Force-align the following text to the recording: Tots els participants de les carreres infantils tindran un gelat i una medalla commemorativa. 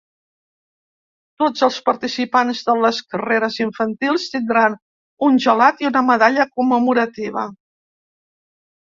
Tots 1.43 1.65
els 1.67 1.77
participants 1.89 2.63
de 2.71 2.75
les 2.85 3.03
carreres 3.15 3.59
infantils 3.67 4.27
tindran 4.35 4.81
un 5.31 5.41
gelat 5.49 5.87
i 5.89 5.93
una 5.95 6.07
medalla 6.13 6.51
commemorativa. 6.59 7.49